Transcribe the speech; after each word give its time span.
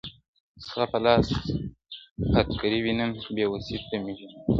ستا 0.65 0.83
په 0.91 0.97
لاس 1.05 1.25
هتکړۍ 2.35 2.79
وینم 2.81 3.11
بې 3.35 3.45
وسۍ 3.51 3.75
ته 3.89 3.95
مي 4.03 4.13
ژړېږم- 4.17 4.37